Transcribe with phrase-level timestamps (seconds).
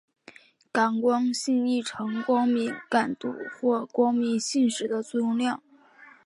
[0.71, 5.61] 感光性亦称光敏感度或光敏性时的作用量。